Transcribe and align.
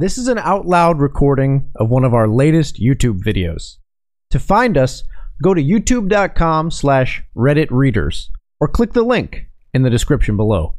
This 0.00 0.16
is 0.16 0.28
an 0.28 0.38
out 0.38 0.64
loud 0.64 1.00
recording 1.00 1.72
of 1.74 1.88
one 1.88 2.04
of 2.04 2.14
our 2.14 2.28
latest 2.28 2.80
YouTube 2.80 3.18
videos. 3.18 3.78
To 4.30 4.38
find 4.38 4.78
us, 4.78 5.02
go 5.42 5.54
to 5.54 5.60
youtube.com 5.60 6.70
slash 6.70 7.24
Reddit 7.34 7.66
readers 7.72 8.30
or 8.60 8.68
click 8.68 8.92
the 8.92 9.02
link 9.02 9.46
in 9.74 9.82
the 9.82 9.90
description 9.90 10.36
below. 10.36 10.76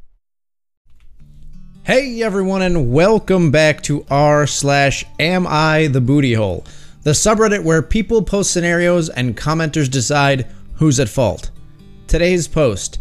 Hey 1.84 2.24
everyone, 2.24 2.62
and 2.62 2.94
welcome 2.94 3.52
back 3.52 3.84
to 3.84 4.06
r 4.10 4.48
slash 4.48 5.04
Am 5.20 5.46
I 5.46 5.88
the 5.88 6.00
Booty 6.00 6.36
Hole, 6.36 6.64
the 7.04 7.12
subreddit 7.12 7.62
where 7.62 7.82
people 7.82 8.22
post 8.22 8.54
scenarios 8.54 9.10
and 9.10 9.36
commenters 9.36 9.92
decide 9.92 10.48
who's 10.76 10.98
at 10.98 11.10
fault. 11.10 11.52
Today's 12.08 12.48
post: 12.48 13.00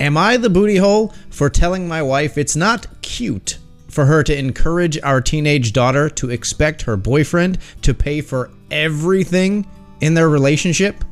Am 0.00 0.16
I 0.16 0.38
the 0.38 0.48
booty 0.48 0.78
hole 0.78 1.12
for 1.28 1.50
telling 1.50 1.86
my 1.86 2.00
wife 2.00 2.38
it's 2.38 2.56
not 2.56 2.86
cute 3.02 3.58
for 3.98 4.06
her 4.06 4.22
to 4.22 4.38
encourage 4.38 4.96
our 5.02 5.20
teenage 5.20 5.72
daughter 5.72 6.08
to 6.08 6.30
expect 6.30 6.82
her 6.82 6.96
boyfriend 6.96 7.58
to 7.82 7.92
pay 7.92 8.20
for 8.20 8.48
everything 8.70 9.66
in 10.00 10.14
their 10.14 10.28
relationship? 10.28 11.04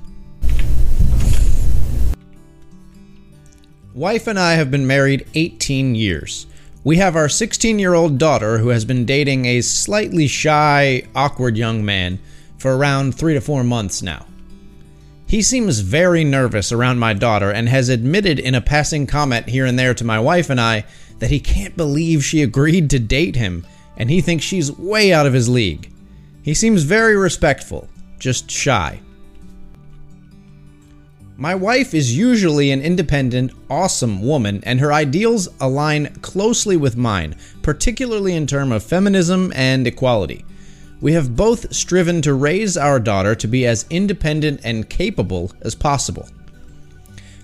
Wife 3.93 4.29
and 4.29 4.39
I 4.39 4.53
have 4.53 4.71
been 4.71 4.87
married 4.87 5.27
18 5.35 5.97
years. 5.97 6.47
We 6.85 6.99
have 6.99 7.17
our 7.17 7.29
16 7.29 7.81
year 7.81 7.95
old 7.95 8.19
daughter 8.19 8.59
who 8.59 8.69
has 8.69 8.85
been 8.85 9.05
dating 9.05 9.47
a 9.47 9.63
slightly 9.63 10.29
shy, 10.29 11.09
awkward 11.13 11.57
young 11.57 11.85
man 11.85 12.21
for 12.57 12.77
around 12.77 13.17
three 13.17 13.35
to 13.35 13.41
four 13.41 13.65
months 13.65 14.01
now. 14.01 14.27
He 15.27 15.43
seems 15.43 15.81
very 15.81 16.23
nervous 16.23 16.71
around 16.71 17.01
my 17.01 17.15
daughter 17.15 17.51
and 17.51 17.69
has 17.69 17.89
admitted 17.89 18.39
in 18.39 18.55
a 18.55 18.61
passing 18.61 19.09
comment 19.09 19.49
here 19.49 19.67
and 19.67 19.77
there 19.77 19.93
to 19.95 20.05
my 20.05 20.21
wife 20.21 20.51
and 20.51 20.61
I 20.61 20.85
that 21.19 21.31
he 21.31 21.41
can't 21.41 21.77
believe 21.77 22.25
she 22.25 22.43
agreed 22.43 22.91
to 22.91 22.99
date 22.99 23.37
him 23.37 23.67
and 23.97 24.11
he 24.11 24.21
thinks 24.21 24.45
she's 24.45 24.73
way 24.73 25.13
out 25.13 25.27
of 25.27 25.33
his 25.33 25.49
league. 25.49 25.91
He 26.43 26.55
seems 26.55 26.83
very 26.83 27.17
respectful, 27.17 27.89
just 28.19 28.51
shy. 28.51 29.01
My 31.39 31.55
wife 31.55 31.93
is 31.93 32.17
usually 32.17 32.71
an 32.71 32.81
independent, 32.81 33.53
awesome 33.69 34.23
woman, 34.23 34.63
and 34.65 34.81
her 34.81 34.93
ideals 34.93 35.49
align 35.61 36.07
closely 36.23 36.79
with 36.79 36.97
mine, 36.97 37.37
particularly 37.61 38.35
in 38.35 38.47
terms 38.47 38.73
of 38.73 38.83
feminism 38.83 39.53
and 39.55 39.87
equality. 39.87 40.47
We 41.03 41.13
have 41.13 41.37
both 41.37 41.75
striven 41.75 42.23
to 42.23 42.33
raise 42.33 42.79
our 42.79 42.99
daughter 42.99 43.35
to 43.35 43.47
be 43.47 43.67
as 43.67 43.85
independent 43.91 44.61
and 44.65 44.89
capable 44.89 45.53
as 45.61 45.75
possible. 45.75 46.27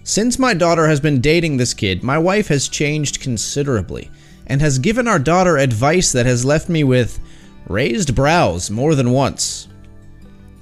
Since 0.05 0.39
my 0.39 0.53
daughter 0.53 0.89
has 0.89 1.01
been 1.01 1.21
dating 1.21 1.57
this 1.57 1.75
kid, 1.75 2.03
my 2.03 2.19
wife 2.19 2.49
has 2.49 2.69
changed 2.69 3.21
considerably 3.21 4.11
and 4.49 4.61
has 4.61 4.81
given 4.81 5.07
our 5.07 5.19
daughter 5.19 5.59
advice 5.59 6.11
that 6.13 6.27
has 6.27 6.45
left 6.45 6.69
me 6.69 6.83
with 6.83 7.21
raised 7.69 8.15
brows 8.15 8.71
more 8.71 8.97
than 8.97 9.13
once. 9.13 9.69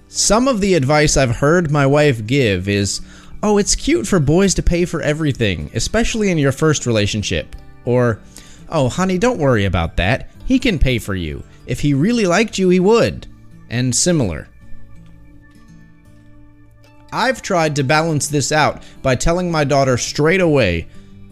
Some 0.08 0.46
of 0.46 0.60
the 0.60 0.74
advice 0.74 1.16
I've 1.16 1.36
heard 1.36 1.70
my 1.70 1.86
wife 1.86 2.26
give 2.26 2.68
is, 2.68 3.00
oh, 3.42 3.56
it's 3.56 3.74
cute 3.74 4.06
for 4.06 4.20
boys 4.20 4.52
to 4.54 4.62
pay 4.62 4.84
for 4.84 5.00
everything, 5.00 5.70
especially 5.74 6.30
in 6.30 6.36
your 6.36 6.52
first 6.52 6.84
relationship. 6.84 7.56
Or, 7.86 8.20
oh, 8.68 8.90
honey, 8.90 9.16
don't 9.16 9.38
worry 9.38 9.64
about 9.64 9.96
that. 9.96 10.30
He 10.44 10.58
can 10.58 10.78
pay 10.78 10.98
for 10.98 11.14
you. 11.14 11.42
If 11.66 11.80
he 11.80 11.94
really 11.94 12.26
liked 12.26 12.58
you, 12.58 12.68
he 12.68 12.80
would. 12.80 13.26
And 13.70 13.94
similar. 13.94 14.48
I've 17.12 17.42
tried 17.42 17.76
to 17.76 17.84
balance 17.84 18.28
this 18.28 18.52
out 18.52 18.82
by 19.02 19.16
telling 19.16 19.50
my 19.50 19.64
daughter 19.64 19.96
straight 19.96 20.40
away 20.40 20.86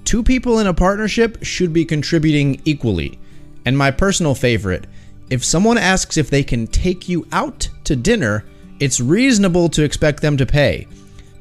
two 0.04 0.22
people 0.22 0.58
in 0.58 0.66
a 0.66 0.74
partnership 0.74 1.44
should 1.44 1.72
be 1.72 1.84
contributing 1.84 2.60
equally. 2.64 3.18
And 3.64 3.76
my 3.76 3.90
personal 3.90 4.34
favorite 4.34 4.86
if 5.30 5.44
someone 5.44 5.76
asks 5.76 6.16
if 6.16 6.30
they 6.30 6.42
can 6.42 6.66
take 6.66 7.08
you 7.08 7.26
out 7.32 7.68
to 7.84 7.94
dinner, 7.94 8.46
it's 8.80 9.00
reasonable 9.00 9.68
to 9.68 9.82
expect 9.84 10.22
them 10.22 10.38
to 10.38 10.46
pay. 10.46 10.86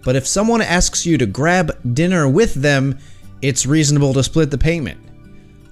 But 0.04 0.18
if 0.18 0.28
someone 0.28 0.62
asks 0.62 1.06
you 1.06 1.18
to 1.18 1.26
grab 1.26 1.78
dinner 1.94 2.28
with 2.28 2.54
them, 2.54 2.98
it's 3.42 3.66
reasonable 3.66 4.14
to 4.14 4.24
split 4.24 4.52
the 4.52 4.58
payment. 4.58 5.00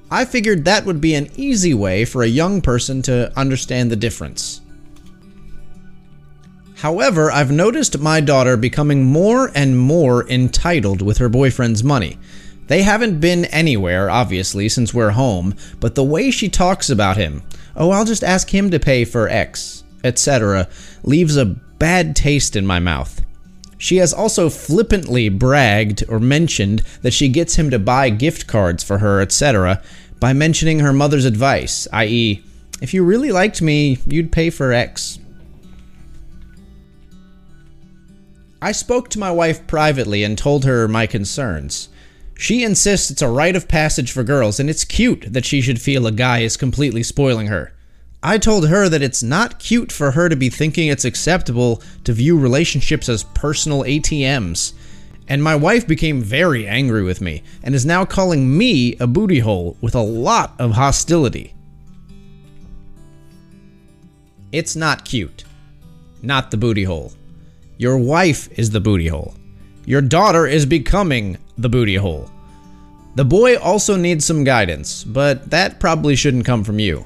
I 0.10 0.24
figured 0.24 0.64
that 0.64 0.86
would 0.86 1.02
be 1.02 1.16
an 1.16 1.30
easy 1.36 1.74
way 1.74 2.06
for 2.06 2.24
a 2.24 2.28
young 2.28 2.62
person 2.62 3.02
to 3.04 3.38
understand 3.38 3.92
the 3.92 3.96
difference. 3.96 4.62
However, 6.86 7.32
I've 7.32 7.50
noticed 7.50 7.98
my 7.98 8.22
daughter 8.22 8.56
becoming 8.56 9.06
more 9.06 9.52
and 9.56 9.76
more 9.76 10.30
entitled 10.30 11.02
with 11.02 11.18
her 11.18 11.30
boyfriend's 11.30 11.84
money. 11.84 12.20
They 12.68 12.84
haven't 12.84 13.20
been 13.20 13.46
anywhere, 13.46 14.08
obviously, 14.08 14.70
since 14.70 14.94
we're 14.94 15.10
home, 15.10 15.56
but 15.80 15.96
the 15.96 16.04
way 16.04 16.30
she 16.30 16.48
talks 16.48 16.92
about 16.92 17.18
him, 17.18 17.42
oh, 17.76 17.90
I'll 17.90 18.06
just 18.06 18.24
ask 18.24 18.54
him 18.54 18.70
to 18.70 18.80
pay 18.80 19.04
for 19.04 19.28
X, 19.28 19.84
etc., 20.04 20.70
leaves 21.02 21.38
a 21.38 21.46
bad 21.46 22.16
taste 22.16 22.56
in 22.56 22.68
my 22.68 22.78
mouth. 22.78 23.20
She 23.80 23.98
has 23.98 24.14
also 24.14 24.48
flippantly 24.52 25.28
bragged 25.30 26.04
or 26.08 26.20
mentioned 26.20 26.84
that 27.02 27.14
she 27.16 27.30
gets 27.30 27.56
him 27.56 27.72
to 27.72 27.80
buy 27.80 28.12
gift 28.12 28.46
cards 28.46 28.84
for 28.84 29.00
her, 29.00 29.22
etc., 29.22 29.82
by 30.20 30.34
mentioning 30.34 30.82
her 30.82 30.94
mother's 30.94 31.26
advice, 31.26 31.88
i.e., 31.92 32.44
if 32.80 32.94
you 32.94 33.04
really 33.04 33.32
liked 33.32 33.60
me, 33.60 33.98
you'd 34.06 34.32
pay 34.32 34.52
for 34.52 34.72
X. 34.72 35.18
I 38.66 38.72
spoke 38.72 39.10
to 39.10 39.20
my 39.20 39.30
wife 39.30 39.68
privately 39.68 40.24
and 40.24 40.36
told 40.36 40.66
her 40.66 40.88
my 40.88 41.06
concerns. 41.06 41.88
She 42.34 42.64
insists 42.64 43.12
it's 43.12 43.22
a 43.22 43.30
rite 43.30 43.56
of 43.56 43.68
passage 43.68 44.12
for 44.12 44.24
girls, 44.24 44.60
and 44.60 44.72
it's 44.72 44.84
cute 44.84 45.32
that 45.32 45.46
she 45.46 45.62
should 45.62 45.80
feel 45.80 46.08
a 46.08 46.12
guy 46.12 46.40
is 46.40 46.58
completely 46.58 47.04
spoiling 47.04 47.46
her. 47.46 47.74
I 48.24 48.40
told 48.40 48.68
her 48.68 48.90
that 48.90 49.04
it's 49.04 49.22
not 49.22 49.60
cute 49.60 49.92
for 49.92 50.10
her 50.10 50.30
to 50.30 50.36
be 50.36 50.50
thinking 50.50 50.88
it's 50.88 51.06
acceptable 51.06 51.84
to 52.06 52.14
view 52.14 52.40
relationships 52.40 53.08
as 53.08 53.26
personal 53.36 53.84
ATMs. 53.84 54.74
And 55.28 55.44
my 55.44 55.56
wife 55.56 55.86
became 55.86 56.24
very 56.24 56.66
angry 56.66 57.04
with 57.04 57.22
me 57.22 57.44
and 57.62 57.76
is 57.76 57.86
now 57.86 58.04
calling 58.04 58.58
me 58.58 58.96
a 58.96 59.06
booty 59.06 59.42
hole 59.42 59.78
with 59.80 59.94
a 59.94 60.02
lot 60.02 60.56
of 60.58 60.72
hostility. 60.72 61.54
It's 64.52 64.76
not 64.76 65.06
cute. 65.06 65.44
Not 66.24 66.50
the 66.50 66.58
booty 66.58 66.86
hole. 66.86 67.14
Your 67.78 67.98
wife 67.98 68.48
is 68.58 68.72
the 68.72 68.80
booty 68.80 69.08
hole. 69.08 69.34
Your 69.86 70.02
daughter 70.02 70.48
is 70.48 70.66
becoming 70.66 71.38
the 71.58 71.70
booty 71.70 71.96
hole. 71.96 72.30
The 73.16 73.26
boy 73.26 73.58
also 73.58 73.96
needs 73.96 74.26
some 74.26 74.44
guidance, 74.44 75.04
but 75.04 75.50
that 75.50 75.80
probably 75.80 76.16
shouldn't 76.16 76.46
come 76.46 76.64
from 76.64 76.80
you. 76.80 77.06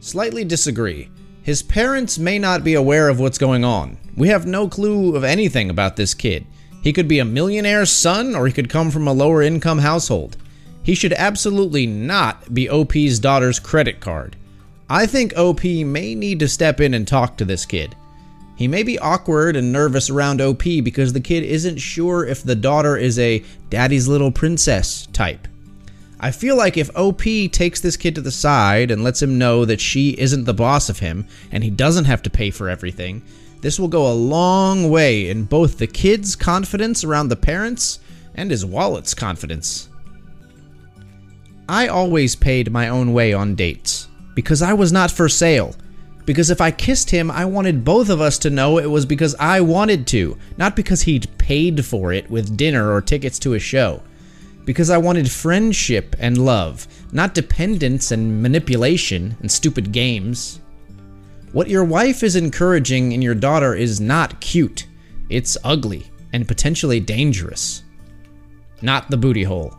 Slightly 0.00 0.44
disagree. 0.44 1.08
His 1.42 1.62
parents 1.62 2.18
may 2.18 2.38
not 2.38 2.62
be 2.62 2.74
aware 2.74 3.08
of 3.08 3.18
what's 3.18 3.38
going 3.38 3.64
on. 3.64 3.98
We 4.16 4.28
have 4.28 4.46
no 4.46 4.68
clue 4.68 5.16
of 5.16 5.24
anything 5.24 5.68
about 5.68 5.96
this 5.96 6.14
kid. 6.14 6.46
He 6.82 6.92
could 6.92 7.08
be 7.08 7.18
a 7.18 7.24
millionaire's 7.24 7.90
son, 7.90 8.34
or 8.34 8.46
he 8.46 8.52
could 8.52 8.68
come 8.68 8.90
from 8.90 9.08
a 9.08 9.12
lower 9.12 9.42
income 9.42 9.78
household. 9.78 10.36
He 10.82 10.94
should 10.94 11.14
absolutely 11.14 11.86
not 11.86 12.54
be 12.54 12.68
OP's 12.68 13.18
daughter's 13.18 13.58
credit 13.58 14.00
card. 14.00 14.36
I 14.88 15.06
think 15.06 15.36
OP 15.36 15.64
may 15.64 16.14
need 16.14 16.38
to 16.40 16.48
step 16.48 16.80
in 16.80 16.94
and 16.94 17.08
talk 17.08 17.36
to 17.38 17.44
this 17.44 17.64
kid. 17.64 17.96
He 18.56 18.68
may 18.68 18.82
be 18.82 18.98
awkward 18.98 19.56
and 19.56 19.72
nervous 19.72 20.10
around 20.10 20.40
OP 20.40 20.62
because 20.62 21.12
the 21.12 21.20
kid 21.20 21.42
isn't 21.42 21.78
sure 21.78 22.24
if 22.24 22.42
the 22.42 22.54
daughter 22.54 22.96
is 22.96 23.18
a 23.18 23.42
daddy's 23.68 24.06
little 24.06 24.30
princess 24.30 25.06
type. 25.12 25.48
I 26.20 26.30
feel 26.30 26.56
like 26.56 26.76
if 26.76 26.96
OP 26.96 27.22
takes 27.50 27.80
this 27.80 27.96
kid 27.96 28.14
to 28.14 28.20
the 28.20 28.30
side 28.30 28.90
and 28.90 29.02
lets 29.02 29.20
him 29.20 29.38
know 29.38 29.64
that 29.64 29.80
she 29.80 30.10
isn't 30.10 30.44
the 30.44 30.54
boss 30.54 30.88
of 30.88 31.00
him 31.00 31.26
and 31.50 31.64
he 31.64 31.70
doesn't 31.70 32.06
have 32.06 32.22
to 32.22 32.30
pay 32.30 32.50
for 32.50 32.68
everything, 32.68 33.22
this 33.60 33.80
will 33.80 33.88
go 33.88 34.10
a 34.10 34.14
long 34.14 34.88
way 34.90 35.28
in 35.28 35.44
both 35.44 35.78
the 35.78 35.86
kid's 35.86 36.36
confidence 36.36 37.02
around 37.02 37.28
the 37.28 37.36
parents 37.36 37.98
and 38.34 38.50
his 38.50 38.64
wallet's 38.64 39.14
confidence. 39.14 39.88
I 41.68 41.88
always 41.88 42.36
paid 42.36 42.70
my 42.70 42.88
own 42.88 43.12
way 43.12 43.32
on 43.32 43.54
dates 43.54 44.08
because 44.34 44.62
I 44.62 44.74
was 44.74 44.92
not 44.92 45.10
for 45.10 45.28
sale. 45.28 45.74
Because 46.26 46.50
if 46.50 46.60
I 46.60 46.70
kissed 46.70 47.10
him, 47.10 47.30
I 47.30 47.44
wanted 47.44 47.84
both 47.84 48.08
of 48.08 48.20
us 48.20 48.38
to 48.38 48.50
know 48.50 48.78
it 48.78 48.90
was 48.90 49.04
because 49.04 49.34
I 49.38 49.60
wanted 49.60 50.06
to, 50.08 50.38
not 50.56 50.74
because 50.74 51.02
he'd 51.02 51.28
paid 51.38 51.84
for 51.84 52.12
it 52.12 52.30
with 52.30 52.56
dinner 52.56 52.92
or 52.92 53.02
tickets 53.02 53.38
to 53.40 53.54
a 53.54 53.58
show 53.58 54.02
because 54.64 54.90
I 54.90 54.98
wanted 54.98 55.30
friendship 55.30 56.16
and 56.18 56.38
love, 56.38 56.86
not 57.12 57.34
dependence 57.34 58.10
and 58.10 58.42
manipulation 58.42 59.36
and 59.40 59.50
stupid 59.50 59.92
games. 59.92 60.60
What 61.52 61.68
your 61.68 61.84
wife 61.84 62.22
is 62.22 62.36
encouraging 62.36 63.12
in 63.12 63.22
your 63.22 63.34
daughter 63.34 63.74
is 63.74 64.00
not 64.00 64.40
cute, 64.40 64.86
it's 65.28 65.56
ugly 65.64 66.10
and 66.32 66.48
potentially 66.48 67.00
dangerous. 67.00 67.82
Not 68.82 69.10
the 69.10 69.16
booty 69.16 69.44
hole. 69.44 69.78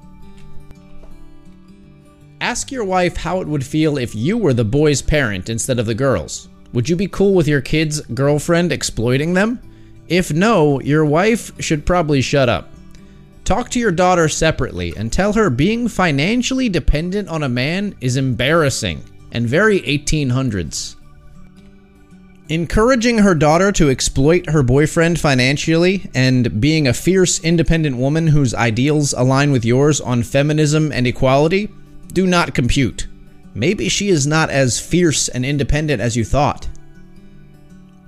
Ask 2.41 2.71
your 2.71 2.83
wife 2.83 3.15
how 3.15 3.39
it 3.41 3.47
would 3.47 3.65
feel 3.65 3.97
if 3.97 4.13
you 4.13 4.37
were 4.37 4.53
the 4.53 4.65
boy's 4.65 5.01
parent 5.01 5.49
instead 5.49 5.79
of 5.79 5.85
the 5.85 5.95
girl's. 5.95 6.49
Would 6.73 6.89
you 6.89 6.95
be 6.97 7.07
cool 7.07 7.33
with 7.33 7.47
your 7.47 7.61
kid's 7.61 8.01
girlfriend 8.01 8.71
exploiting 8.71 9.33
them? 9.33 9.61
If 10.09 10.33
no, 10.33 10.81
your 10.81 11.05
wife 11.05 11.51
should 11.61 11.85
probably 11.85 12.21
shut 12.21 12.49
up. 12.49 12.69
Talk 13.45 13.69
to 13.69 13.79
your 13.79 13.91
daughter 13.91 14.27
separately 14.27 14.93
and 14.97 15.11
tell 15.11 15.31
her 15.33 15.49
being 15.49 15.87
financially 15.87 16.67
dependent 16.67 17.29
on 17.29 17.43
a 17.43 17.49
man 17.49 17.95
is 18.01 18.17
embarrassing 18.17 19.03
and 19.31 19.47
very 19.47 19.79
1800s. 19.81 20.95
Encouraging 22.49 23.19
her 23.19 23.33
daughter 23.33 23.71
to 23.71 23.89
exploit 23.89 24.49
her 24.49 24.61
boyfriend 24.61 25.19
financially 25.19 26.09
and 26.13 26.59
being 26.59 26.87
a 26.87 26.93
fierce, 26.93 27.39
independent 27.39 27.97
woman 27.97 28.27
whose 28.27 28.53
ideals 28.53 29.13
align 29.13 29.51
with 29.51 29.63
yours 29.65 30.01
on 30.01 30.21
feminism 30.21 30.91
and 30.91 31.07
equality 31.07 31.69
do 32.15 32.25
not 32.25 32.55
compute. 32.55 33.07
Maybe 33.53 33.89
she 33.89 34.07
is 34.07 34.25
not 34.25 34.49
as 34.49 34.79
fierce 34.79 35.27
and 35.27 35.45
independent 35.45 36.01
as 36.01 36.15
you 36.15 36.23
thought. 36.23 36.67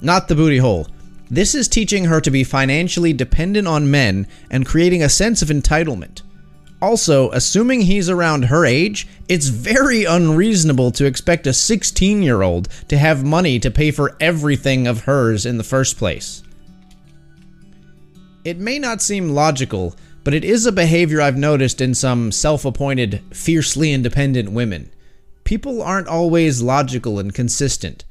Not 0.02 0.28
the 0.28 0.36
booty 0.36 0.58
hole. 0.58 0.88
This 1.30 1.54
is 1.54 1.68
teaching 1.68 2.06
her 2.06 2.22
to 2.22 2.32
be 2.32 2.46
financially 2.46 3.12
dependent 3.12 3.68
on 3.68 3.92
men 3.92 4.28
and 4.50 4.66
creating 4.66 5.04
a 5.04 5.10
sense 5.10 5.42
of 5.42 5.50
entitlement. 5.50 6.22
Also, 6.82 7.30
assuming 7.32 7.82
he's 7.82 8.10
around 8.10 8.46
her 8.46 8.66
age, 8.66 9.08
it's 9.28 9.48
very 9.48 10.06
unreasonable 10.06 10.92
to 10.92 11.06
expect 11.06 11.46
a 11.46 11.54
16 11.54 12.24
year 12.24 12.44
old 12.44 12.70
to 12.88 12.98
have 12.98 13.26
money 13.26 13.60
to 13.60 13.72
pay 13.72 13.92
for 13.92 14.16
everything 14.22 14.88
of 14.88 15.02
hers 15.02 15.46
in 15.46 15.58
the 15.58 15.64
first 15.64 15.98
place. 15.98 16.44
It 18.46 18.58
may 18.58 18.80
not 18.80 19.02
seem 19.02 19.32
logical, 19.32 19.96
but 20.28 20.34
it 20.34 20.44
is 20.44 20.66
a 20.66 20.74
behavior 20.74 21.22
I've 21.22 21.38
noticed 21.38 21.80
in 21.80 21.94
some 21.94 22.34
self 22.34 22.66
appointed, 22.66 23.24
fiercely 23.32 23.94
independent 23.94 24.52
women. 24.52 24.92
People 25.46 25.82
aren't 25.82 26.10
always 26.10 26.62
logical 26.62 27.18
and 27.18 27.34
consistent, 27.34 28.04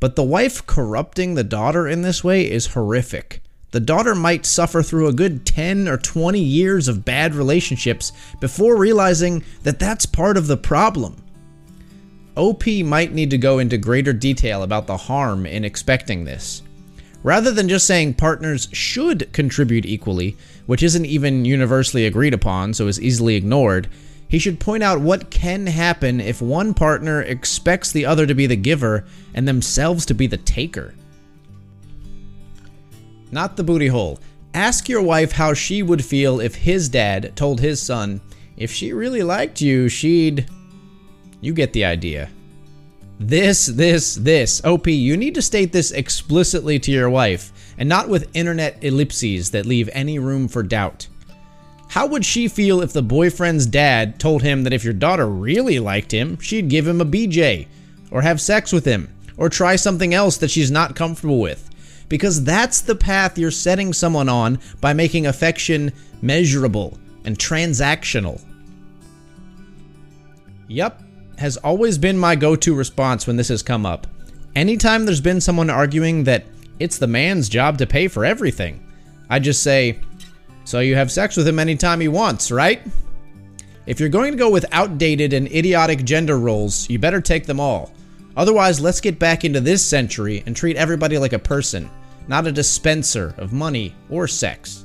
but 0.00 0.16
the 0.16 0.24
wife 0.24 0.66
corrupting 0.66 1.34
the 1.34 1.44
daughter 1.44 1.86
in 1.86 2.02
this 2.02 2.24
way 2.24 2.50
is 2.50 2.74
horrific. 2.74 3.40
The 3.70 3.78
daughter 3.78 4.16
might 4.16 4.46
suffer 4.46 4.82
through 4.82 5.06
a 5.06 5.12
good 5.12 5.46
10 5.46 5.86
or 5.86 5.96
20 5.96 6.40
years 6.40 6.88
of 6.88 7.04
bad 7.04 7.36
relationships 7.36 8.10
before 8.40 8.76
realizing 8.76 9.44
that 9.62 9.78
that's 9.78 10.06
part 10.06 10.36
of 10.36 10.48
the 10.48 10.56
problem. 10.56 11.22
OP 12.36 12.66
might 12.82 13.12
need 13.12 13.30
to 13.30 13.38
go 13.38 13.60
into 13.60 13.78
greater 13.78 14.12
detail 14.12 14.64
about 14.64 14.88
the 14.88 14.96
harm 14.96 15.46
in 15.46 15.64
expecting 15.64 16.24
this. 16.24 16.62
Rather 17.22 17.50
than 17.50 17.68
just 17.68 17.86
saying 17.86 18.14
partners 18.14 18.68
should 18.72 19.32
contribute 19.32 19.84
equally, 19.84 20.36
which 20.66 20.82
isn't 20.82 21.06
even 21.06 21.44
universally 21.44 22.06
agreed 22.06 22.32
upon, 22.32 22.72
so 22.72 22.86
is 22.86 23.00
easily 23.00 23.34
ignored, 23.34 23.88
he 24.28 24.38
should 24.38 24.60
point 24.60 24.82
out 24.82 25.00
what 25.00 25.30
can 25.30 25.66
happen 25.66 26.20
if 26.20 26.40
one 26.40 26.72
partner 26.72 27.20
expects 27.22 27.92
the 27.92 28.06
other 28.06 28.26
to 28.26 28.34
be 28.34 28.46
the 28.46 28.56
giver 28.56 29.04
and 29.34 29.46
themselves 29.46 30.06
to 30.06 30.14
be 30.14 30.26
the 30.26 30.36
taker 30.36 30.94
not 33.32 33.56
the 33.56 33.64
booty 33.64 33.88
hole. 33.88 34.18
Ask 34.54 34.88
your 34.88 35.02
wife 35.02 35.32
how 35.32 35.54
she 35.54 35.82
would 35.82 36.04
feel 36.04 36.40
if 36.40 36.54
his 36.54 36.88
dad 36.88 37.36
told 37.36 37.60
his 37.60 37.80
son, 37.80 38.20
if 38.56 38.72
she 38.72 38.92
really 38.92 39.22
liked 39.22 39.60
you, 39.60 39.88
she'd. 39.88 40.48
You 41.40 41.54
get 41.54 41.72
the 41.72 41.84
idea. 41.84 42.30
This, 43.20 43.66
this, 43.66 44.16
this. 44.16 44.64
OP, 44.64 44.88
you 44.88 45.16
need 45.16 45.36
to 45.36 45.42
state 45.42 45.70
this 45.70 45.92
explicitly 45.92 46.80
to 46.80 46.90
your 46.90 47.08
wife, 47.08 47.52
and 47.78 47.88
not 47.88 48.08
with 48.08 48.34
internet 48.34 48.82
ellipses 48.82 49.52
that 49.52 49.66
leave 49.66 49.88
any 49.92 50.18
room 50.18 50.48
for 50.48 50.64
doubt. 50.64 51.06
How 51.90 52.06
would 52.06 52.24
she 52.24 52.48
feel 52.48 52.80
if 52.80 52.92
the 52.92 53.02
boyfriend's 53.02 53.66
dad 53.66 54.18
told 54.18 54.42
him 54.42 54.64
that 54.64 54.72
if 54.72 54.82
your 54.82 54.94
daughter 54.94 55.28
really 55.28 55.78
liked 55.78 56.12
him, 56.12 56.38
she'd 56.40 56.68
give 56.68 56.88
him 56.88 57.00
a 57.00 57.06
BJ, 57.06 57.68
or 58.10 58.22
have 58.22 58.40
sex 58.40 58.72
with 58.72 58.84
him, 58.84 59.14
or 59.36 59.48
try 59.48 59.76
something 59.76 60.14
else 60.14 60.36
that 60.38 60.50
she's 60.50 60.70
not 60.70 60.96
comfortable 60.96 61.40
with? 61.40 61.70
because 62.10 62.42
that's 62.42 62.82
the 62.82 62.94
path 62.94 63.38
you're 63.38 63.50
setting 63.50 63.94
someone 63.94 64.28
on 64.28 64.58
by 64.82 64.92
making 64.92 65.26
affection 65.26 65.90
measurable 66.20 66.98
and 67.24 67.38
transactional. 67.38 68.42
Yup, 70.68 71.02
has 71.40 71.56
always 71.58 71.98
been 71.98 72.16
my 72.16 72.36
go 72.36 72.54
to 72.56 72.74
response 72.74 73.26
when 73.26 73.36
this 73.36 73.48
has 73.48 73.62
come 73.62 73.84
up. 73.84 74.06
Anytime 74.54 75.04
there's 75.04 75.20
been 75.20 75.40
someone 75.40 75.70
arguing 75.70 76.24
that 76.24 76.44
it's 76.78 76.98
the 76.98 77.06
man's 77.06 77.48
job 77.48 77.78
to 77.78 77.86
pay 77.86 78.08
for 78.08 78.24
everything, 78.24 78.86
I 79.28 79.38
just 79.38 79.62
say, 79.62 79.98
So 80.64 80.80
you 80.80 80.94
have 80.94 81.10
sex 81.10 81.36
with 81.36 81.48
him 81.48 81.58
anytime 81.58 82.00
he 82.00 82.08
wants, 82.08 82.50
right? 82.50 82.80
If 83.86 83.98
you're 83.98 84.08
going 84.08 84.32
to 84.32 84.38
go 84.38 84.50
with 84.50 84.66
outdated 84.72 85.32
and 85.32 85.48
idiotic 85.48 86.04
gender 86.04 86.38
roles, 86.38 86.88
you 86.88 86.98
better 86.98 87.20
take 87.20 87.46
them 87.46 87.58
all. 87.58 87.90
Otherwise, 88.36 88.80
let's 88.80 89.00
get 89.00 89.18
back 89.18 89.44
into 89.44 89.60
this 89.60 89.84
century 89.84 90.44
and 90.46 90.54
treat 90.54 90.76
everybody 90.76 91.18
like 91.18 91.32
a 91.32 91.38
person 91.38 91.90
not 92.30 92.46
a 92.46 92.52
dispenser 92.52 93.34
of 93.38 93.52
money 93.52 93.92
or 94.08 94.28
sex. 94.28 94.84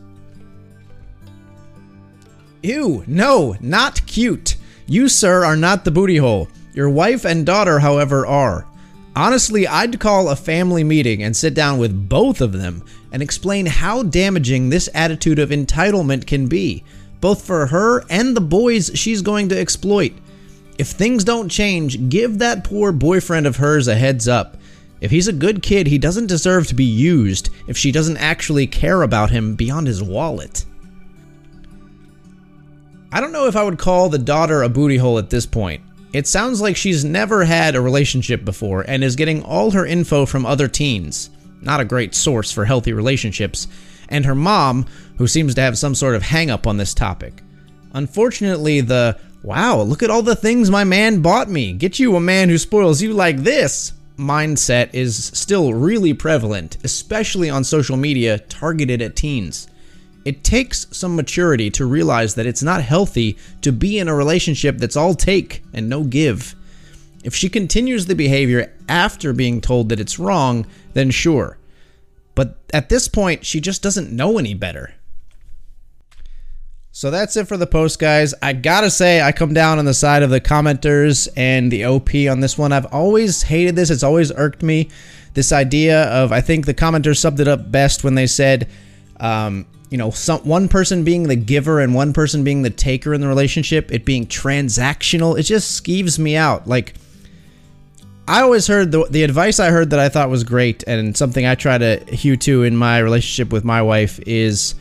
Ew, 2.63 3.03
no, 3.05 3.55
not 3.61 4.03
cute. 4.07 4.54
You, 4.87 5.09
sir, 5.09 5.43
are 5.43 5.55
not 5.55 5.83
the 5.83 5.91
booty 5.91 6.17
hole. 6.17 6.47
Your 6.73 6.89
wife 6.89 7.25
and 7.25 7.45
daughter, 7.45 7.79
however, 7.79 8.25
are. 8.25 8.67
Honestly, 9.15 9.65
I'd 9.65 9.99
call 9.99 10.29
a 10.29 10.35
family 10.35 10.83
meeting 10.83 11.23
and 11.23 11.35
sit 11.35 11.53
down 11.53 11.79
with 11.79 12.09
both 12.09 12.41
of 12.41 12.51
them 12.51 12.83
and 13.11 13.23
explain 13.23 13.65
how 13.65 14.03
damaging 14.03 14.69
this 14.69 14.89
attitude 14.93 15.39
of 15.39 15.49
entitlement 15.49 16.27
can 16.27 16.47
be, 16.47 16.83
both 17.21 17.45
for 17.45 17.67
her 17.67 18.03
and 18.09 18.35
the 18.35 18.41
boys 18.41 18.91
she's 18.93 19.21
going 19.21 19.49
to 19.49 19.59
exploit. 19.59 20.11
If 20.77 20.89
things 20.89 21.23
don't 21.23 21.49
change, 21.49 22.09
give 22.09 22.39
that 22.39 22.65
poor 22.65 22.91
boyfriend 22.91 23.47
of 23.47 23.55
hers 23.55 23.87
a 23.87 23.95
heads 23.95 24.27
up. 24.27 24.57
If 24.99 25.11
he's 25.11 25.29
a 25.29 25.33
good 25.33 25.63
kid, 25.63 25.87
he 25.87 25.97
doesn't 25.97 26.27
deserve 26.27 26.67
to 26.67 26.75
be 26.75 26.83
used 26.83 27.49
if 27.67 27.77
she 27.77 27.91
doesn't 27.91 28.17
actually 28.17 28.67
care 28.67 29.01
about 29.01 29.31
him 29.31 29.55
beyond 29.55 29.87
his 29.87 30.03
wallet. 30.03 30.65
I 33.15 33.21
don't 33.21 33.31
know 33.31 33.47
if 33.47 33.55
I 33.55 33.63
would 33.63 33.79
call 33.79 34.09
the 34.09 34.17
daughter 34.17 34.61
a 34.61 34.67
booty 34.67 34.97
hole 34.97 35.17
at 35.17 35.29
this 35.29 35.45
point. 35.45 35.81
It 36.11 36.27
sounds 36.27 36.59
like 36.59 36.75
she's 36.75 37.05
never 37.05 37.45
had 37.45 37.73
a 37.73 37.79
relationship 37.79 38.43
before 38.43 38.81
and 38.85 39.05
is 39.05 39.15
getting 39.15 39.41
all 39.41 39.71
her 39.71 39.85
info 39.85 40.25
from 40.25 40.45
other 40.45 40.67
teens. 40.67 41.29
Not 41.61 41.79
a 41.79 41.85
great 41.85 42.13
source 42.13 42.51
for 42.51 42.65
healthy 42.65 42.91
relationships. 42.91 43.69
And 44.09 44.25
her 44.25 44.35
mom, 44.35 44.85
who 45.17 45.27
seems 45.27 45.55
to 45.55 45.61
have 45.61 45.77
some 45.77 45.95
sort 45.95 46.15
of 46.15 46.23
hang 46.23 46.49
up 46.49 46.67
on 46.67 46.75
this 46.75 46.93
topic. 46.93 47.41
Unfortunately, 47.93 48.81
the 48.81 49.17
wow, 49.43 49.79
look 49.79 50.03
at 50.03 50.09
all 50.09 50.21
the 50.21 50.35
things 50.35 50.69
my 50.69 50.83
man 50.83 51.21
bought 51.21 51.47
me. 51.47 51.71
Get 51.71 51.99
you 51.99 52.17
a 52.17 52.19
man 52.19 52.49
who 52.49 52.57
spoils 52.57 53.01
you 53.01 53.13
like 53.13 53.37
this 53.37 53.93
mindset 54.17 54.93
is 54.93 55.27
still 55.27 55.73
really 55.73 56.13
prevalent, 56.13 56.79
especially 56.83 57.49
on 57.49 57.63
social 57.63 57.95
media 57.95 58.39
targeted 58.39 59.01
at 59.01 59.15
teens. 59.15 59.69
It 60.25 60.43
takes 60.43 60.87
some 60.91 61.15
maturity 61.15 61.69
to 61.71 61.85
realize 61.85 62.33
that 62.35 62.47
it's 62.47 62.63
not 62.63 62.81
healthy 62.81 63.37
to 63.61 63.71
be 63.71 63.99
in 63.99 64.07
a 64.07 64.15
relationship 64.15 64.79
that's 64.79 64.97
all 64.97 65.13
take 65.13 65.63
and 65.71 65.87
no 65.87 66.03
give. 66.03 66.55
If 67.23 67.35
she 67.35 67.47
continues 67.47 68.07
the 68.07 68.15
behavior 68.15 68.73
after 68.89 69.33
being 69.33 69.61
told 69.61 69.89
that 69.89 69.99
it's 69.99 70.19
wrong, 70.19 70.65
then 70.93 71.11
sure. 71.11 71.57
But 72.33 72.57
at 72.73 72.89
this 72.89 73.07
point, 73.07 73.45
she 73.45 73.61
just 73.61 73.81
doesn't 73.81 74.11
know 74.11 74.37
any 74.37 74.53
better. 74.53 74.95
So 76.91 77.11
that's 77.11 77.35
it 77.35 77.47
for 77.47 77.57
the 77.57 77.67
post, 77.67 77.99
guys. 77.99 78.33
I 78.41 78.53
gotta 78.53 78.89
say, 78.89 79.21
I 79.21 79.31
come 79.31 79.53
down 79.53 79.79
on 79.79 79.85
the 79.85 79.93
side 79.93 80.23
of 80.23 80.29
the 80.29 80.39
commenters 80.39 81.27
and 81.35 81.71
the 81.71 81.85
OP 81.85 82.15
on 82.29 82.39
this 82.39 82.57
one. 82.57 82.71
I've 82.71 82.85
always 82.93 83.43
hated 83.43 83.75
this, 83.75 83.89
it's 83.89 84.01
always 84.01 84.31
irked 84.31 84.63
me. 84.63 84.89
This 85.33 85.51
idea 85.51 86.05
of, 86.05 86.31
I 86.31 86.39
think 86.41 86.65
the 86.65 86.73
commenters 86.73 87.17
summed 87.17 87.41
it 87.41 87.47
up 87.47 87.69
best 87.69 88.03
when 88.03 88.15
they 88.15 88.27
said, 88.27 88.69
um, 89.19 89.65
you 89.89 89.97
know, 89.97 90.11
some, 90.11 90.41
one 90.41 90.67
person 90.67 91.03
being 91.03 91.23
the 91.23 91.35
giver 91.35 91.79
and 91.79 91.93
one 91.93 92.13
person 92.13 92.43
being 92.43 92.61
the 92.63 92.69
taker 92.69 93.13
in 93.13 93.21
the 93.21 93.27
relationship, 93.27 93.91
it 93.91 94.05
being 94.05 94.25
transactional, 94.25 95.37
it 95.39 95.43
just 95.43 95.81
skeeves 95.83 96.19
me 96.19 96.35
out. 96.35 96.67
Like, 96.67 96.95
I 98.27 98.41
always 98.41 98.65
heard 98.65 98.91
the, 98.91 99.05
the 99.09 99.23
advice 99.23 99.59
I 99.59 99.69
heard 99.69 99.91
that 99.91 99.99
I 99.99 100.09
thought 100.09 100.29
was 100.29 100.43
great 100.43 100.83
and 100.87 101.15
something 101.15 101.45
I 101.45 101.53
try 101.55 101.77
to 101.77 102.03
hew 102.07 102.35
to 102.37 102.63
in 102.63 102.75
my 102.75 102.97
relationship 102.99 103.53
with 103.53 103.63
my 103.63 103.81
wife 103.83 104.19
is 104.25 104.73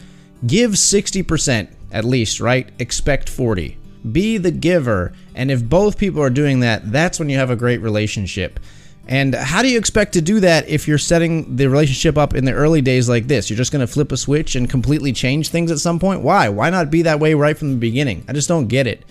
give 0.47 0.73
60% 0.73 1.69
at 1.93 2.05
least, 2.05 2.41
right? 2.41 2.69
Expect 2.79 3.29
40. 3.29 3.77
Be 4.11 4.39
the 4.39 4.51
giver. 4.51 5.13
And 5.35 5.51
if 5.51 5.63
both 5.63 5.99
people 5.99 6.23
are 6.23 6.31
doing 6.31 6.61
that, 6.61 6.91
that's 6.91 7.19
when 7.19 7.29
you 7.29 7.37
have 7.37 7.51
a 7.51 7.57
great 7.57 7.83
relationship. 7.83 8.59
And 9.07 9.35
how 9.35 9.61
do 9.61 9.69
you 9.69 9.79
expect 9.79 10.15
to 10.15 10.23
do 10.23 10.41
that 10.41 10.67
if 10.69 10.89
you're 10.89 10.97
setting 10.97 11.57
the 11.57 11.69
relationship 11.69 12.17
up 12.17 12.35
in 12.35 12.45
the 12.45 12.53
early 12.53 12.81
days 12.81 13.09
like 13.09 13.27
this? 13.27 13.51
You're 13.51 13.57
just 13.57 13.71
going 13.71 13.87
to 13.87 13.93
flip 13.93 14.13
a 14.13 14.17
switch 14.17 14.57
and 14.57 14.69
completely 14.69 15.13
change 15.13 15.49
things 15.49 15.71
at 15.71 15.79
some 15.79 15.99
point? 15.99 16.23
Why? 16.23 16.49
Why 16.49 16.71
not 16.71 16.91
be 16.91 17.03
that 17.03 17.21
way 17.21 17.35
right 17.35 17.57
from 17.57 17.71
the 17.71 17.77
beginning? 17.77 18.25
I 18.29 18.33
just 18.33 18.49
don't 18.49 18.67
get 18.67 18.87
it. 18.87 19.05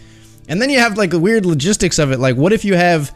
And 0.49 0.61
then 0.61 0.69
you 0.69 0.79
have 0.79 0.97
like 0.97 1.11
the 1.11 1.19
weird 1.19 1.45
logistics 1.45 1.99
of 1.99 2.11
it. 2.11 2.19
Like 2.19 2.35
what 2.35 2.53
if 2.53 2.65
you 2.65 2.75
have 2.75 3.15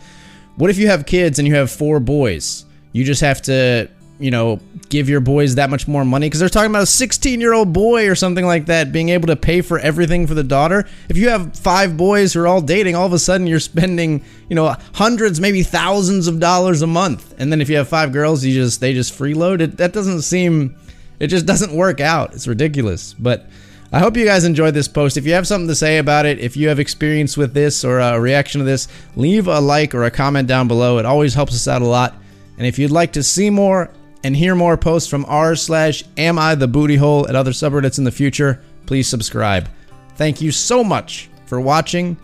what 0.55 0.69
if 0.69 0.77
you 0.77 0.87
have 0.87 1.05
kids 1.05 1.39
and 1.39 1.47
you 1.47 1.55
have 1.55 1.71
four 1.71 1.99
boys? 1.99 2.65
You 2.91 3.03
just 3.03 3.21
have 3.21 3.41
to 3.43 3.89
you 4.19 4.31
know, 4.31 4.59
give 4.89 5.09
your 5.09 5.19
boys 5.19 5.55
that 5.55 5.69
much 5.69 5.87
more 5.87 6.05
money 6.05 6.27
because 6.27 6.39
they're 6.39 6.49
talking 6.49 6.71
about 6.71 6.83
a 6.83 6.87
16 6.87 7.39
year 7.39 7.53
old 7.53 7.73
boy 7.73 8.09
or 8.09 8.15
something 8.15 8.45
like 8.45 8.65
that 8.67 8.91
being 8.91 9.09
able 9.09 9.27
to 9.27 9.35
pay 9.35 9.61
for 9.61 9.79
everything 9.79 10.25
for 10.25 10.33
the 10.33 10.43
daughter. 10.43 10.87
If 11.09 11.17
you 11.17 11.29
have 11.29 11.55
five 11.57 11.97
boys 11.97 12.33
who 12.33 12.41
are 12.41 12.47
all 12.47 12.61
dating, 12.61 12.95
all 12.95 13.05
of 13.05 13.13
a 13.13 13.19
sudden 13.19 13.47
you're 13.47 13.59
spending, 13.59 14.23
you 14.49 14.55
know, 14.55 14.75
hundreds, 14.93 15.39
maybe 15.39 15.63
thousands 15.63 16.27
of 16.27 16.39
dollars 16.39 16.81
a 16.81 16.87
month. 16.87 17.35
And 17.37 17.51
then 17.51 17.61
if 17.61 17.69
you 17.69 17.77
have 17.77 17.87
five 17.87 18.11
girls, 18.11 18.43
you 18.43 18.53
just 18.53 18.79
they 18.79 18.93
just 18.93 19.17
freeload 19.17 19.61
it. 19.61 19.77
That 19.77 19.93
doesn't 19.93 20.21
seem, 20.21 20.75
it 21.19 21.27
just 21.27 21.45
doesn't 21.45 21.73
work 21.73 21.99
out. 21.99 22.33
It's 22.33 22.47
ridiculous. 22.47 23.13
But 23.13 23.47
I 23.91 23.99
hope 23.99 24.17
you 24.17 24.25
guys 24.25 24.43
enjoyed 24.43 24.73
this 24.73 24.87
post. 24.87 25.15
If 25.15 25.25
you 25.25 25.33
have 25.33 25.47
something 25.47 25.67
to 25.67 25.75
say 25.75 25.97
about 25.97 26.25
it, 26.25 26.39
if 26.39 26.57
you 26.57 26.69
have 26.69 26.79
experience 26.79 27.37
with 27.37 27.53
this 27.53 27.85
or 27.85 27.99
a 27.99 28.19
reaction 28.19 28.59
to 28.59 28.65
this, 28.65 28.87
leave 29.15 29.47
a 29.47 29.61
like 29.61 29.95
or 29.95 30.03
a 30.03 30.11
comment 30.11 30.47
down 30.47 30.67
below. 30.67 30.97
It 30.97 31.05
always 31.05 31.33
helps 31.33 31.53
us 31.53 31.67
out 31.67 31.81
a 31.81 31.85
lot. 31.85 32.15
And 32.57 32.65
if 32.65 32.79
you'd 32.79 32.91
like 32.91 33.13
to 33.13 33.23
see 33.23 33.49
more 33.49 33.91
and 34.27 34.35
hear 34.35 34.55
more 34.55 34.75
posts 34.75 35.09
from 35.09 35.23
r 35.29 35.55
slash 35.55 36.03
am 36.17 36.37
I 36.37 36.53
the 36.53 36.67
booty 36.67 36.97
hole 36.97 37.25
at 37.29 37.35
other 37.37 37.51
subreddits 37.51 37.97
in 37.97 38.03
the 38.03 38.11
future, 38.11 38.61
please 38.85 39.07
subscribe. 39.07 39.69
Thank 40.15 40.41
you 40.41 40.51
so 40.51 40.83
much 40.83 41.29
for 41.45 41.61
watching 41.61 42.17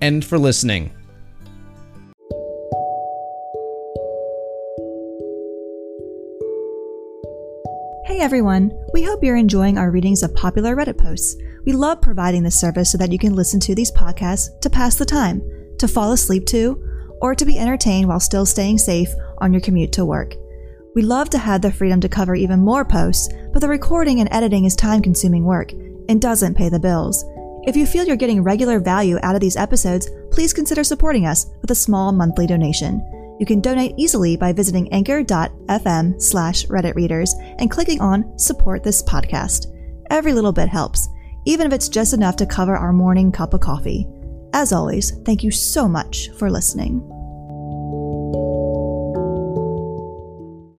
and 0.00 0.24
for 0.24 0.36
listening. 0.36 0.90
Hey 8.04 8.18
everyone! 8.20 8.72
We 8.92 9.04
hope 9.04 9.22
you're 9.22 9.36
enjoying 9.36 9.78
our 9.78 9.92
readings 9.92 10.24
of 10.24 10.34
popular 10.34 10.74
Reddit 10.74 10.98
posts. 10.98 11.36
We 11.64 11.72
love 11.72 12.00
providing 12.00 12.42
this 12.42 12.58
service 12.58 12.90
so 12.90 12.98
that 12.98 13.12
you 13.12 13.18
can 13.18 13.36
listen 13.36 13.60
to 13.60 13.76
these 13.76 13.92
podcasts 13.92 14.58
to 14.58 14.68
pass 14.68 14.96
the 14.96 15.04
time, 15.04 15.40
to 15.78 15.86
fall 15.86 16.10
asleep 16.10 16.46
to, 16.46 16.84
or 17.20 17.36
to 17.36 17.44
be 17.44 17.60
entertained 17.60 18.08
while 18.08 18.18
still 18.18 18.44
staying 18.44 18.78
safe 18.78 19.10
on 19.38 19.52
your 19.52 19.62
commute 19.62 19.92
to 19.92 20.04
work. 20.04 20.34
We 20.94 21.02
love 21.02 21.28
to 21.30 21.38
have 21.38 21.60
the 21.60 21.72
freedom 21.72 22.00
to 22.02 22.08
cover 22.08 22.36
even 22.36 22.60
more 22.60 22.84
posts, 22.84 23.28
but 23.52 23.58
the 23.58 23.68
recording 23.68 24.20
and 24.20 24.28
editing 24.32 24.64
is 24.64 24.76
time 24.76 25.02
consuming 25.02 25.44
work 25.44 25.72
and 25.72 26.22
doesn't 26.22 26.54
pay 26.54 26.68
the 26.68 26.78
bills. 26.78 27.24
If 27.66 27.76
you 27.76 27.84
feel 27.84 28.04
you're 28.04 28.14
getting 28.14 28.44
regular 28.44 28.78
value 28.78 29.18
out 29.24 29.34
of 29.34 29.40
these 29.40 29.56
episodes, 29.56 30.08
please 30.30 30.52
consider 30.52 30.84
supporting 30.84 31.26
us 31.26 31.46
with 31.60 31.72
a 31.72 31.74
small 31.74 32.12
monthly 32.12 32.46
donation. 32.46 33.04
You 33.40 33.46
can 33.46 33.60
donate 33.60 33.94
easily 33.96 34.36
by 34.36 34.52
visiting 34.52 34.92
anchor.fm 34.92 36.22
slash 36.22 36.66
Reddit 36.66 36.94
readers 36.94 37.34
and 37.58 37.70
clicking 37.70 38.00
on 38.00 38.38
support 38.38 38.84
this 38.84 39.02
podcast. 39.02 39.66
Every 40.10 40.32
little 40.32 40.52
bit 40.52 40.68
helps, 40.68 41.08
even 41.44 41.66
if 41.66 41.72
it's 41.72 41.88
just 41.88 42.12
enough 42.12 42.36
to 42.36 42.46
cover 42.46 42.76
our 42.76 42.92
morning 42.92 43.32
cup 43.32 43.52
of 43.52 43.60
coffee. 43.60 44.06
As 44.52 44.72
always, 44.72 45.10
thank 45.24 45.42
you 45.42 45.50
so 45.50 45.88
much 45.88 46.30
for 46.38 46.50
listening. 46.50 47.13